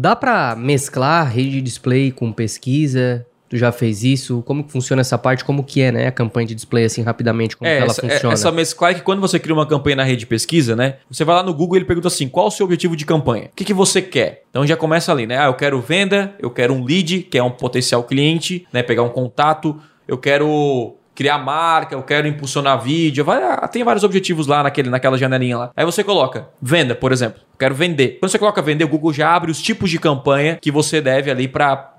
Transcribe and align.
Dá 0.00 0.16
pra 0.16 0.56
mesclar 0.56 1.28
rede 1.30 1.50
de 1.50 1.60
display 1.60 2.10
com 2.10 2.32
pesquisa? 2.32 3.26
Tu 3.50 3.58
já 3.58 3.70
fez 3.70 4.02
isso? 4.02 4.42
Como 4.46 4.64
que 4.64 4.72
funciona 4.72 5.02
essa 5.02 5.18
parte? 5.18 5.44
Como 5.44 5.62
que 5.62 5.82
é, 5.82 5.92
né, 5.92 6.06
a 6.06 6.10
campanha 6.10 6.46
de 6.46 6.54
display, 6.54 6.84
assim, 6.86 7.02
rapidamente, 7.02 7.54
como 7.54 7.68
É, 7.68 7.76
que 7.76 7.82
ela 7.82 7.90
essa, 7.90 8.06
é- 8.06 8.08
funciona? 8.08 8.32
essa 8.32 8.50
mescla 8.50 8.90
é 8.92 8.94
que 8.94 9.02
quando 9.02 9.20
você 9.20 9.38
cria 9.38 9.52
uma 9.54 9.66
campanha 9.66 9.96
na 9.96 10.04
rede 10.04 10.20
de 10.20 10.26
pesquisa, 10.26 10.74
né? 10.74 10.96
Você 11.10 11.22
vai 11.22 11.36
lá 11.36 11.42
no 11.42 11.52
Google 11.52 11.76
e 11.76 11.78
ele 11.80 11.84
pergunta 11.84 12.08
assim: 12.08 12.28
qual 12.30 12.46
o 12.46 12.50
seu 12.50 12.64
objetivo 12.64 12.96
de 12.96 13.04
campanha? 13.04 13.50
O 13.52 13.56
que, 13.56 13.62
que 13.64 13.74
você 13.74 14.00
quer? 14.00 14.44
Então 14.48 14.66
já 14.66 14.74
começa 14.74 15.12
ali, 15.12 15.26
né? 15.26 15.36
Ah, 15.36 15.46
eu 15.46 15.54
quero 15.54 15.78
venda, 15.82 16.34
eu 16.38 16.48
quero 16.48 16.72
um 16.72 16.82
lead, 16.82 17.24
que 17.24 17.36
é 17.36 17.42
um 17.42 17.50
potencial 17.50 18.02
cliente, 18.04 18.66
né? 18.72 18.82
Pegar 18.82 19.02
um 19.02 19.10
contato, 19.10 19.78
eu 20.08 20.16
quero 20.16 20.94
criar 21.14 21.38
marca, 21.38 21.94
eu 21.94 22.02
quero 22.02 22.26
impulsionar 22.26 22.80
vídeo, 22.80 23.24
vai, 23.24 23.42
ah, 23.42 23.68
tem 23.68 23.84
vários 23.84 24.04
objetivos 24.04 24.46
lá 24.46 24.62
naquele, 24.62 24.88
naquela 24.88 25.18
janelinha 25.18 25.58
lá. 25.58 25.70
Aí 25.76 25.84
você 25.84 26.02
coloca 26.02 26.48
venda, 26.62 26.94
por 26.94 27.12
exemplo. 27.12 27.40
Quero 27.58 27.74
vender. 27.74 28.18
Quando 28.20 28.30
você 28.30 28.38
coloca 28.38 28.62
vender, 28.62 28.84
o 28.84 28.88
Google 28.88 29.12
já 29.12 29.34
abre 29.34 29.50
os 29.50 29.60
tipos 29.60 29.90
de 29.90 29.98
campanha 29.98 30.58
que 30.60 30.70
você 30.70 31.00
deve 31.00 31.30
ali 31.30 31.46
para 31.46 31.94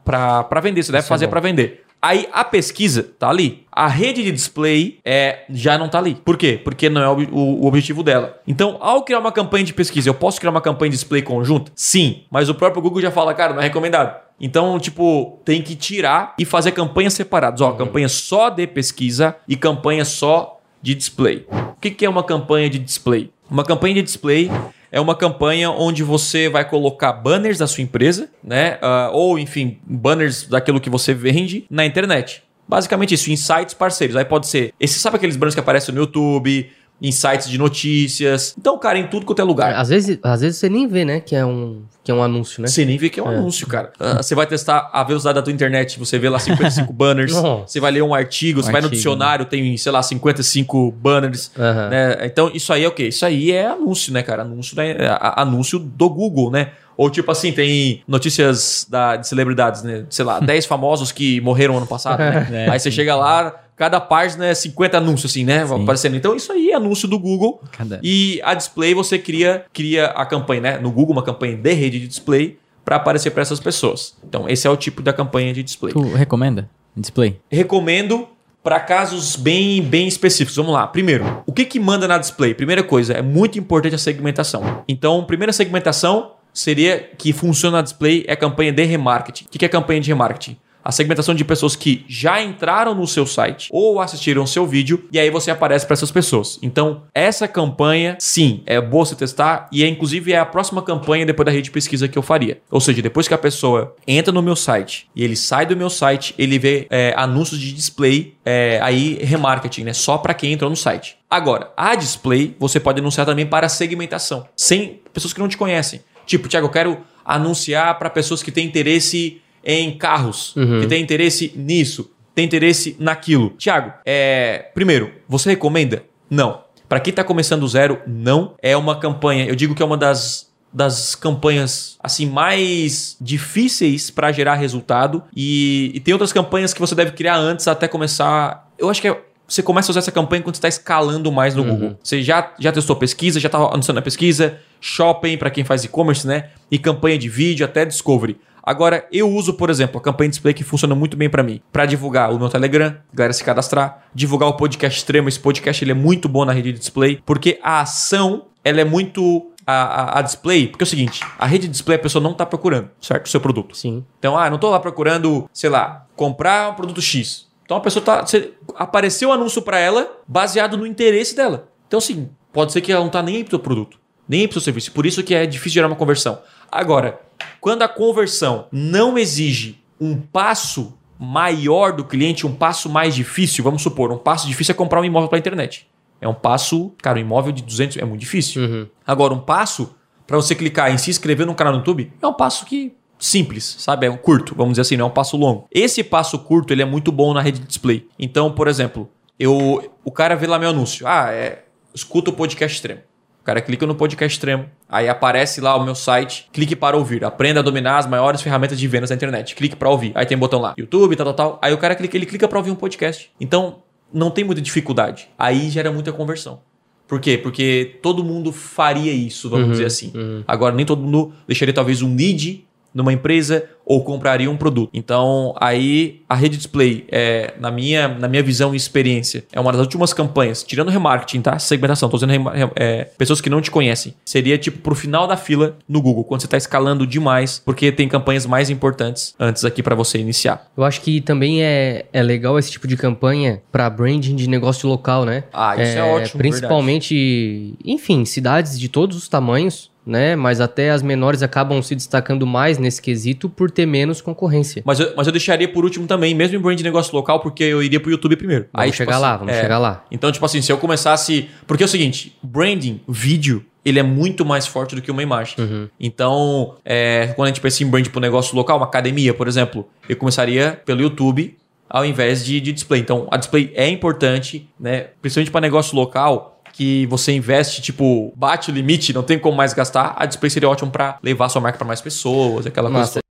vender. 0.62 0.84
Você 0.84 0.91
deve 0.91 1.04
Isso 1.04 1.08
é 1.08 1.16
fazer 1.16 1.26
bom. 1.27 1.32
para 1.32 1.40
vender. 1.40 1.84
Aí 2.02 2.27
a 2.34 2.44
pesquisa 2.44 3.04
tá 3.20 3.30
ali. 3.30 3.63
A 3.71 3.88
rede 3.88 4.23
de 4.23 4.32
display 4.32 4.98
é, 5.05 5.43
já 5.52 5.77
não 5.77 5.88
tá 5.88 5.99
ali. 5.99 6.16
Por 6.16 6.35
quê? 6.35 6.59
Porque 6.63 6.90
não 6.90 6.99
é 6.99 7.07
o, 7.07 7.30
o- 7.32 7.62
o 7.63 7.68
objetivo 7.68 8.02
dela. 8.02 8.40
Então, 8.48 8.77
ao 8.82 9.04
criar 9.04 9.20
uma 9.20 9.32
campanha 9.32 9.63
de 9.63 9.71
pesquisa, 9.71 10.09
eu 10.09 10.13
posso 10.16 10.40
criar 10.40 10.49
uma 10.49 10.62
campanha 10.62 10.90
de 10.90 10.96
display 10.98 11.21
conjunta? 11.21 11.71
Sim. 11.76 12.23
Mas 12.32 12.49
o 12.49 12.55
próprio 12.55 12.82
Google 12.82 13.02
já 13.02 13.12
fala, 13.12 13.35
cara, 13.35 13.54
não 13.54 13.59
é 13.62 13.66
recomendado. 13.66 14.20
Então, 14.41 14.80
tipo, 14.80 15.40
tem 15.45 15.62
que 15.62 15.76
tirar 15.76 16.34
e 16.38 16.44
fazer 16.44 16.72
campanhas 16.72 17.13
separadas. 17.13 17.62
Ó, 17.62 17.72
campanha 17.73 18.09
só 18.09 18.49
de 18.49 18.66
pesquisa 18.66 19.36
e 19.48 19.55
campanha 19.55 20.04
só 20.04 20.59
de 20.82 20.95
display. 20.95 21.45
O 21.52 21.80
que, 21.80 21.91
que 21.91 22.05
é 22.05 22.09
uma 22.09 22.23
campanha 22.23 22.68
de 22.68 22.80
display? 22.80 23.32
Uma 23.49 23.63
campanha 23.63 23.96
de 23.96 24.02
display 24.02 24.49
é 24.91 24.99
uma 24.99 25.16
campanha 25.16 25.70
onde 25.70 26.04
você 26.04 26.49
vai 26.49 26.68
colocar 26.68 27.13
banners 27.13 27.59
da 27.59 27.68
sua 27.68 27.84
empresa, 27.84 28.30
né? 28.44 28.80
Ah, 28.82 29.12
ou, 29.13 29.38
enfim, 29.38 29.80
banners 29.85 30.48
daquilo 30.48 30.82
que 30.82 30.90
você 30.90 31.13
vende 31.13 31.66
na 31.70 31.85
internet. 31.85 32.43
Basicamente 32.68 33.13
isso, 33.13 33.32
em 33.32 33.35
sites 33.35 33.74
parceiros. 33.74 34.15
Aí 34.15 34.26
pode 34.26 34.48
ser. 34.48 34.74
Esse, 34.80 34.98
sabe 34.99 35.18
aqueles 35.18 35.35
banners 35.35 35.54
que 35.54 35.60
aparecem 35.60 35.93
no 35.93 36.02
YouTube, 36.02 36.70
em 37.02 37.12
sites 37.12 37.49
de 37.49 37.57
notícias. 37.57 38.54
Então, 38.57 38.77
cara, 38.77 38.99
em 38.99 39.07
tudo 39.07 39.26
quanto 39.26 39.40
é 39.40 39.44
lugar. 39.44 39.74
Às 39.76 39.90
vezes, 39.90 40.20
às 40.21 40.41
vezes 40.41 40.57
você 40.60 40.70
nem 40.70 40.88
vê, 40.88 41.04
né, 41.04 41.20
que 41.20 41.35
é 41.35 41.43
um, 41.46 41.82
que 42.04 42.12
é 42.12 42.13
um 42.13 42.21
anúncio, 42.21 42.62
né? 42.62 42.68
Você 42.68 42.85
nem 42.85 42.98
vê 42.98 43.10
que 43.10 43.20
é 43.20 43.24
um 43.24 43.27
anúncio, 43.27 43.66
cara. 43.68 43.91
Ah, 43.99 44.21
você 44.21 44.35
vai 44.35 44.46
testar 44.46 44.90
a 44.93 45.04
velocidade 45.04 45.35
da 45.35 45.41
tua 45.41 45.52
internet, 45.54 45.98
você 45.98 46.20
vê 46.20 46.30
lá 46.30 46.38
55 46.40 46.93
banners. 46.93 47.34
Você 47.66 47.80
vai 47.80 47.91
ler 47.91 48.04
um 48.04 48.13
artigo, 48.13 48.62
você 48.62 48.71
vai 48.71 48.82
no 48.82 48.85
artigo, 48.85 48.96
dicionário, 48.98 49.46
tem, 49.46 49.76
sei 49.77 49.91
lá, 49.91 50.04
55 50.04 50.91
banners. 50.91 51.52
Né? 51.58 52.26
Então, 52.26 52.52
isso 52.54 52.71
aí 52.71 52.84
é 52.84 52.88
o 52.88 52.91
quê? 52.91 53.08
Isso 53.08 53.26
aí 53.26 53.52
é 53.52 53.68
anúncio, 53.68 54.13
né, 54.13 54.21
cara? 54.21 54.43
Anúncio, 54.43 54.76
né? 54.77 54.96
A- 55.10 55.41
anúncio 55.41 55.80
do 55.80 56.10
Google, 56.10 56.52
né? 56.52 56.71
Ou 56.98 57.10
tipo 57.10 57.32
assim, 57.32 57.52
tem 57.52 58.04
notícias 58.08 58.86
da, 58.88 59.15
de 59.15 59.27
celebridades, 59.27 59.82
né? 59.82 60.05
Sei 60.10 60.24
lá, 60.24 60.38
10 60.41 60.65
famosos 60.68 61.12
que 61.12 61.41
morreram 61.41 61.76
ano 61.77 61.88
passado, 61.88 62.20
né? 62.20 62.48
É, 62.52 62.70
aí 62.70 62.80
você 62.80 62.91
chega 62.91 63.15
lá, 63.15 63.55
cada 63.82 63.99
página 63.99 64.46
é 64.46 64.53
50 64.53 64.96
anúncios, 64.96 65.31
assim, 65.31 65.44
né? 65.44 65.66
Sim. 65.66 65.81
Aparecendo. 65.81 66.16
Então, 66.16 66.35
isso 66.35 66.51
aí 66.51 66.69
é 66.69 66.75
anúncio 66.75 67.07
do 67.07 67.18
Google. 67.18 67.59
E 68.03 68.40
a 68.44 68.53
display 68.53 68.94
você 68.94 69.18
cria, 69.18 69.66
cria 69.74 70.06
a 70.06 70.24
campanha, 70.24 70.62
né? 70.62 70.78
No 70.78 70.91
Google, 70.91 71.13
uma 71.13 71.24
campanha 71.24 71.57
de 71.57 71.74
rede 71.74 72.00
de 72.00 72.07
display 72.07 72.59
para 72.85 72.97
aparecer 72.97 73.31
para 73.31 73.41
essas 73.41 73.59
pessoas. 73.59 74.16
Então, 74.24 74.47
esse 74.47 74.68
é 74.68 74.69
o 74.69 74.78
tipo 74.78 75.02
da 75.02 75.12
campanha 75.12 75.52
de 75.52 75.63
display. 75.63 75.91
Tu 75.91 76.00
recomenda? 76.13 76.69
Display? 76.96 77.40
Recomendo 77.50 78.28
para 78.62 78.79
casos 78.79 79.35
bem, 79.35 79.81
bem 79.81 80.07
específicos. 80.07 80.56
Vamos 80.57 80.74
lá. 80.74 80.85
Primeiro, 80.85 81.41
o 81.47 81.52
que, 81.52 81.66
que 81.66 81.79
manda 81.79 82.07
na 82.07 82.19
display? 82.19 82.53
Primeira 82.53 82.84
coisa, 82.84 83.13
é 83.13 83.22
muito 83.24 83.57
importante 83.57 83.96
a 83.96 83.97
segmentação. 83.97 84.84
Então, 84.88 85.24
primeira 85.24 85.52
segmentação 85.52 86.34
seria 86.53 87.00
que 87.18 87.34
funciona 87.34 87.78
na 87.78 87.81
display 87.81 88.25
é 88.28 88.34
a 88.34 88.38
campanha 88.38 88.72
de 88.72 88.84
remarketing. 88.84 89.46
O 89.46 89.50
que, 89.50 89.57
que 89.57 89.66
é 89.66 89.69
campanha 89.69 90.02
de 90.02 90.09
remarketing? 90.09 90.56
A 90.84 90.91
segmentação 90.91 91.35
de 91.35 91.44
pessoas 91.44 91.75
que 91.75 92.06
já 92.07 92.41
entraram 92.41 92.96
no 92.96 93.07
seu 93.07 93.25
site 93.25 93.69
ou 93.72 94.00
assistiram 94.00 94.46
seu 94.46 94.66
vídeo 94.66 95.07
e 95.12 95.19
aí 95.19 95.29
você 95.29 95.51
aparece 95.51 95.86
para 95.86 95.94
essas 95.94 96.12
pessoas. 96.12 96.59
Então, 96.62 97.03
essa 97.14 97.47
campanha, 97.47 98.18
sim, 98.19 98.64
é 98.66 98.80
boa 98.80 99.06
você 99.06 99.16
testar 99.16 99.69
e 99.72 99.84
é 99.84 99.88
inclusive 99.88 100.34
é 100.34 100.40
a 100.40 100.46
próxima 100.46 100.81
campanha 100.81 101.25
depois 101.25 101.46
da 101.46 101.52
rede 101.52 101.66
de 101.66 101.72
pesquisa 101.72 102.08
que 102.08 102.18
eu 102.18 102.22
faria. 102.22 102.62
Ou 102.69 102.80
seja, 102.80 103.02
depois 103.02 103.28
que 103.28 103.34
a 103.34 103.38
pessoa 103.38 103.96
entra 104.08 104.31
no 104.31 104.42
meu 104.42 104.56
site 104.56 105.08
e 105.16 105.24
ele 105.24 105.36
sai 105.36 105.66
do 105.66 105.75
meu 105.75 105.90
site, 105.90 106.34
ele 106.38 106.58
vê 106.58 106.88
é, 106.90 107.13
anúncios 107.16 107.59
de 107.59 107.74
display, 107.74 108.36
é, 108.46 108.80
aí 108.81 109.19
remarketing, 109.22 109.84
né? 109.84 109.94
Só 109.94 110.18
para 110.18 110.34
quem 110.34 110.53
entrou 110.53 110.69
no 110.69 110.75
site. 110.75 111.18
Agora, 111.30 111.72
a 111.78 111.96
display 111.96 112.56
você 112.59 112.80
pode 112.80 113.00
anunciar 113.00 113.25
também 113.25 113.46
para 113.46 113.69
segmentação, 113.69 114.48
sem 114.56 115.02
pessoas 115.13 115.34
que 115.34 115.40
não 115.40 115.48
te 115.48 115.58
conhecem. 115.58 116.02
Tipo, 116.25 116.48
Thiago, 116.48 116.68
eu 116.68 116.72
quero 116.72 116.98
anunciar 117.25 117.98
para 117.98 118.09
pessoas 118.09 118.42
que 118.44 118.52
têm 118.52 118.66
interesse 118.66 119.41
em 119.64 119.98
carros, 119.98 120.54
que 120.82 120.88
têm 120.88 121.02
interesse 121.02 121.54
nisso, 121.56 122.12
tem 122.34 122.46
interesse 122.46 122.96
naquilo. 123.00 123.52
Thiago, 123.52 123.94
é, 124.06 124.70
primeiro, 124.74 125.12
você 125.28 125.50
recomenda? 125.50 126.04
Não. 126.30 126.62
Para 126.88 127.00
quem 127.00 127.12
está 127.12 127.24
começando 127.24 127.62
do 127.62 127.68
zero, 127.68 128.00
não. 128.06 128.56
É 128.62 128.76
uma 128.76 129.00
campanha, 129.00 129.46
eu 129.46 129.56
digo 129.56 129.76
que 129.76 129.82
é 129.82 129.86
uma 129.86 129.98
das 129.98 130.50
das 130.74 131.16
campanhas 131.16 131.98
assim 132.02 132.26
mais 132.26 133.18
difíceis 133.20 134.10
para 134.10 134.32
gerar 134.32 134.56
resultado 134.56 135.22
e, 135.36 135.92
e 135.94 136.00
tem 136.00 136.14
outras 136.14 136.32
campanhas 136.32 136.74
que 136.74 136.80
você 136.80 136.96
deve 136.96 137.12
criar 137.12 137.36
antes 137.36 137.68
até 137.68 137.90
começar. 137.90 138.72
Eu 138.80 138.90
acho 138.90 139.02
que 139.02 139.08
é 139.10 139.22
você 139.52 139.62
começa 139.62 139.90
a 139.90 139.92
usar 139.92 140.00
essa 140.00 140.14
campanha 140.14 140.42
quando 140.42 140.56
você 140.56 140.60
está 140.60 140.70
escalando 140.70 141.30
mais 141.30 141.54
no 141.54 141.66
Google. 141.66 141.98
Você 142.02 142.24
já, 142.24 142.54
já 142.58 142.72
testou 142.72 142.96
pesquisa, 142.96 143.38
já 143.38 143.48
está 143.48 143.58
anunciando 143.58 144.00
a 144.00 144.02
pesquisa, 144.02 144.58
shopping 144.80 145.38
para 145.38 145.50
quem 145.50 145.66
faz 145.66 145.84
e-commerce, 145.84 146.26
né? 146.26 146.52
E 146.72 146.80
campanha 146.80 147.18
de 147.18 147.28
vídeo 147.28 147.66
até 147.66 147.84
discovery. 147.84 148.38
Agora, 148.64 149.08
eu 149.12 149.30
uso, 149.30 149.54
por 149.54 149.70
exemplo, 149.70 149.98
a 150.00 150.02
campanha 150.02 150.30
display 150.30 150.54
que 150.54 150.64
funciona 150.64 150.94
muito 150.96 151.18
bem 151.18 151.30
para 151.30 151.44
mim. 151.44 151.62
Para 151.72 151.86
divulgar 151.86 152.32
o 152.32 152.38
meu 152.40 152.50
Telegram, 152.50 152.96
galera 153.14 153.34
se 153.34 153.44
cadastrar, 153.44 154.04
divulgar 154.14 154.50
o 154.50 154.54
podcast 154.54 155.00
extremo. 155.00 155.28
Esse 155.30 155.40
podcast 155.40 155.84
ele 155.84 155.92
é 155.92 155.96
muito 155.96 156.30
bom 156.30 156.46
na 156.46 156.52
rede 156.54 156.72
de 156.74 156.80
display, 156.80 157.22
porque 157.26 157.60
a 157.64 157.82
ação 157.82 158.46
ela 158.64 158.82
é 158.82 158.86
muito. 158.86 159.48
A, 159.66 159.74
a, 159.74 160.20
a 160.20 160.22
display, 160.24 160.68
porque 160.68 160.84
é 160.84 160.86
o 160.86 160.88
seguinte: 160.88 161.22
a 161.38 161.46
rede 161.46 161.68
de 161.68 161.72
display 161.72 161.96
a 161.96 162.02
pessoa 162.02 162.22
não 162.22 162.32
está 162.32 162.46
procurando, 162.46 162.90
certo? 163.00 163.28
O 163.28 163.30
seu 163.30 163.40
produto. 163.40 163.78
Sim. 163.78 164.04
Então, 164.18 164.36
ah, 164.38 164.50
não 164.50 164.58
tô 164.58 164.70
lá 164.72 164.80
procurando, 164.80 165.48
sei 165.54 165.70
lá, 165.70 166.06
comprar 166.16 166.72
um 166.72 166.74
produto 166.74 167.00
X. 167.02 167.48
Então 167.64 167.78
a 167.78 167.80
pessoa 167.80 168.04
tá. 168.04 168.26
você- 168.26 168.54
apareceu 168.76 169.30
o 169.30 169.32
anúncio 169.32 169.62
para 169.62 169.78
ela 169.80 170.12
baseado 170.28 170.78
no 170.78 170.86
interesse 170.86 171.36
dela. 171.36 171.70
Então, 171.88 172.00
assim, 172.00 172.30
pode 172.52 172.72
ser 172.72 172.82
que 172.82 172.92
ela 172.92 173.04
não 173.04 173.12
tá 173.12 173.22
nem 173.22 173.36
aí 173.38 173.44
pro 173.44 173.52
teu 173.52 173.60
produto, 173.60 174.00
nem 174.31 174.42
aí 174.42 174.47
pro 174.47 174.53
seu 174.53 174.62
serviço. 174.62 174.94
Por 174.94 175.06
isso 175.06 175.22
que 175.22 175.36
é 175.36 175.46
difícil 175.46 175.74
gerar 175.74 175.88
uma 175.88 175.96
conversão. 175.97 176.40
Agora, 176.72 177.19
quando 177.59 177.81
a 177.81 177.88
conversão 177.90 178.66
não 178.72 179.18
exige 179.18 179.84
um 180.00 180.16
passo 180.16 180.97
maior 181.19 181.92
do 181.92 182.06
cliente, 182.06 182.47
um 182.47 182.56
passo 182.56 182.90
mais 182.90 183.14
difícil, 183.14 183.62
vamos 183.62 183.81
supor, 183.81 184.09
um 184.09 184.18
passo 184.18 184.47
difícil 184.47 184.72
é 184.72 184.75
comprar 184.75 185.02
um 185.02 185.06
imóvel 185.06 185.28
pela 185.28 185.40
internet. 185.40 185.86
É 186.22 186.30
um 186.30 186.34
passo, 186.34 186.94
cara, 187.02 187.19
um 187.19 187.22
imóvel 187.22 187.52
de 187.52 187.62
200 187.62 187.97
é 187.97 188.06
muito 188.06 188.22
difícil. 188.22 188.62
Uhum. 188.62 188.88
Agora, 189.06 189.34
um 189.34 189.40
passo 189.40 189.94
para 190.25 190.38
você 190.38 190.56
clicar 190.56 190.90
em 190.94 190.98
se 190.98 191.09
inscrever 191.09 191.46
no 191.46 191.53
canal 191.53 191.74
no 191.74 191.80
YouTube 191.80 192.13
é 192.22 192.25
um 192.25 192.34
passo 192.34 192.66
que 192.66 192.96
simples, 193.19 193.75
sabe? 193.80 194.06
É 194.08 194.09
um 194.09 194.18
curto, 194.18 194.56
vamos 194.56 194.74
dizer 194.74 194.84
assim, 194.84 194.96
não 194.96 195.08
é 195.08 195.09
um 195.09 195.13
passo 195.13 195.36
longo. 195.36 195.68
Esse 195.69 196.06
passo 196.06 196.40
curto, 196.40 196.72
ele 196.72 196.81
é 196.81 196.86
muito 196.86 197.12
bom 197.12 197.34
na 197.34 197.42
rede 197.42 197.59
de 197.59 197.68
display. 197.68 198.08
Então, 198.18 198.50
por 198.50 198.69
exemplo, 198.69 199.09
eu 199.38 199.92
o 200.06 200.12
cara 200.12 200.36
vê 200.36 200.48
lá 200.48 200.58
meu 200.58 200.69
anúncio. 200.69 201.06
Ah, 201.06 201.31
é, 201.34 201.66
escuta 201.94 202.30
o 202.30 202.34
podcast 202.34 202.78
extremo. 202.78 203.11
O 203.41 203.44
cara 203.44 203.59
clica 203.59 203.88
no 203.88 203.96
podcast 203.96 204.38
extremo, 204.38 204.66
aí 204.88 205.09
aparece 205.09 205.59
lá 205.59 205.75
o 205.75 205.84
meu 205.84 205.96
site, 205.96 206.47
clique 206.53 206.75
para 206.75 206.96
ouvir, 206.96 207.25
aprenda 207.25 207.59
a 207.59 207.63
dominar 207.63 207.97
as 207.97 208.06
maiores 208.06 208.40
ferramentas 208.40 208.78
de 208.78 208.88
vendas 208.88 209.09
da 209.09 209.16
internet. 209.16 209.56
Clique 209.56 209.75
para 209.75 209.90
ouvir. 209.90 210.12
Aí 210.13 210.28
tem 210.28 210.38
botão 210.38 210.62
lá, 210.62 210.75
YouTube, 210.78 211.16
tal, 211.16 211.25
tal, 211.25 211.34
tal. 211.34 211.59
Aí 211.62 211.74
o 211.74 211.78
cara 211.80 211.96
clica, 211.96 212.16
ele 212.16 212.28
clica 212.28 212.47
para 212.47 212.59
ouvir 212.59 212.69
um 212.69 212.75
podcast. 212.75 213.31
Então, 213.40 213.81
não 214.13 214.30
tem 214.30 214.44
muita 214.44 214.62
dificuldade. 214.62 215.28
Aí 215.40 215.72
gera 215.72 215.91
muita 215.91 216.12
conversão. 216.12 216.62
Por 217.07 217.19
quê? 217.19 217.38
Porque 217.38 218.00
todo 218.01 218.24
mundo 218.24 218.53
faria 218.53 219.12
isso, 219.12 219.50
vamos 219.50 219.72
dizer 219.72 219.85
assim. 219.85 220.13
Agora, 220.47 220.74
nem 220.74 220.85
todo 220.85 221.01
mundo 221.01 221.34
deixaria 221.47 221.74
talvez 221.74 222.01
um 222.01 222.16
lead 222.16 222.63
numa 222.94 223.13
empresa 223.13 223.68
ou 223.86 224.04
compraria 224.04 224.50
um 224.50 224.56
produto. 224.56 224.89
Então, 224.94 225.54
aí 225.60 226.21
a 226.30 226.36
rede 226.36 226.56
display, 226.56 227.06
é, 227.12 227.54
na, 227.60 227.69
minha, 227.69 228.07
na 228.07 228.27
minha 228.27 228.42
visão 228.42 228.74
e 228.74 228.77
experiência, 228.77 229.44
é 229.51 229.60
uma 229.60 229.71
das 229.71 229.81
últimas 229.81 230.13
campanhas, 230.13 230.63
tirando 230.63 230.89
remarketing, 230.89 231.42
tá? 231.42 231.60
Segmentação, 231.60 232.07
tô 232.07 232.18
dizendo 232.18 232.50
é, 232.75 233.06
pessoas 233.18 233.42
que 233.42 233.50
não 233.50 233.60
te 233.60 233.69
conhecem. 233.69 234.13
Seria 234.24 234.57
tipo 234.57 234.80
pro 234.80 234.95
final 234.95 235.27
da 235.27 235.36
fila 235.36 235.77
no 235.89 236.01
Google, 236.01 236.24
quando 236.24 236.42
você 236.42 236.48
tá 236.48 236.57
escalando 236.57 237.06
demais, 237.06 237.62
porque 237.66 237.92
tem 237.92 238.07
campanhas 238.07 238.45
mais 238.45 238.69
importantes 238.69 239.36
antes 239.38 239.66
aqui 239.66 239.83
para 239.83 239.95
você 239.95 240.18
iniciar. 240.18 240.68
Eu 240.77 240.86
acho 240.86 241.01
que 241.01 241.19
também 241.19 241.62
é, 241.62 242.06
é 242.13 242.24
legal 242.24 242.57
esse 242.57 242.71
tipo 242.71 242.88
de 242.88 242.95
campanha 242.95 243.62
para 243.71 243.89
branding 243.89 244.36
de 244.36 244.48
negócio 244.48 244.88
local, 244.88 245.25
né? 245.25 245.44
Ah, 245.51 245.75
isso 245.75 245.98
é 245.98 246.04
ótimo, 246.04 246.38
Principalmente, 246.38 247.75
enfim, 247.83 248.24
cidades 248.24 248.80
de 248.80 248.88
todos 248.88 249.18
os 249.18 249.27
tamanhos, 249.27 249.91
né? 250.06 250.36
Mas 250.36 250.59
até 250.59 250.92
as 250.92 251.01
menores 251.01 251.44
acabam 251.44 251.81
se 251.81 251.95
destacando 251.95 252.45
mais 252.45 252.77
nesse 252.77 253.01
quesito 253.01 253.50
por 253.50 253.69
ter 253.69 253.86
menos 253.86 254.21
concorrência. 254.21 254.81
Mas 254.86 255.00
eu, 255.00 255.13
mas 255.15 255.27
eu 255.27 255.33
deixaria 255.33 255.68
por 255.68 255.83
último 255.83 256.07
também, 256.07 256.33
mesmo 256.33 256.57
em 256.57 256.59
brand 256.59 256.77
de 256.77 256.83
negócio 256.83 257.15
local, 257.15 257.39
porque 257.39 257.63
eu 257.63 257.81
iria 257.81 258.00
pro 258.00 258.12
YouTube 258.12 258.36
primeiro. 258.36 258.68
Vamos 258.74 258.88
tipo 258.88 258.98
chegar 258.98 259.13
assim, 259.13 259.21
lá, 259.21 259.38
vamos 259.38 259.53
é, 259.53 259.62
chegar 259.62 259.77
lá. 259.77 260.06
Então, 260.12 260.31
tipo 260.31 260.45
assim, 260.45 260.62
se 260.62 260.71
eu 260.71 260.77
começasse. 260.77 261.50
Porque 261.68 261.83
é 261.83 261.86
o 261.86 261.89
seguinte: 261.89 262.38
branding, 262.42 263.01
vídeo, 263.07 263.65
ele 263.86 264.00
é 264.00 264.03
muito 264.03 264.45
mais 264.45 264.68
forte 264.68 264.95
do 264.95 265.01
que 265.01 265.12
uma 265.12 265.24
imagem. 265.24 265.56
Uhum. 265.59 265.88
Então, 266.00 266.75
é, 266.83 267.33
quando 267.36 267.47
a 267.47 267.50
gente 267.50 267.62
pensa 267.62 267.83
em 267.83 267.88
brand 267.88 268.07
para 268.07 268.19
um 268.19 268.21
negócio 268.21 268.56
local, 268.56 268.77
uma 268.77 268.86
academia, 268.86 269.33
por 269.33 269.47
exemplo, 269.47 269.88
eu 270.07 270.15
começaria 270.15 270.80
pelo 270.86 271.01
YouTube 271.01 271.57
ao 271.92 272.06
invés 272.06 272.45
de, 272.45 272.62
de 272.62 272.71
display. 272.71 273.01
Então, 273.01 273.27
a 273.30 273.36
display 273.36 273.69
é 273.75 273.89
importante, 273.89 274.69
né? 274.80 275.07
Principalmente 275.21 275.51
para 275.51 275.59
negócio 275.59 275.94
local, 275.94 276.50
que 276.73 277.06
você 277.07 277.31
investe, 277.33 277.81
tipo, 277.81 278.33
bate 278.35 278.71
o 278.71 278.73
limite, 278.73 279.13
não 279.13 279.23
tem 279.23 279.38
como 279.38 279.56
mais 279.57 279.73
gastar, 279.73 280.13
a 280.18 280.25
display 280.25 280.50
seria 280.50 280.69
ótimo 280.69 280.91
para 280.91 281.18
levar 281.21 281.50
sua 281.50 281.62
marca 281.62 281.77
para 281.77 281.88
mais 281.88 282.01
pessoas, 282.01 282.65
aquela 282.65 282.89
Massa. 282.89 283.13
coisa. 283.13 283.31